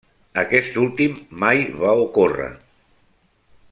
[0.43, 2.51] Aquest últim mai va ocórrer.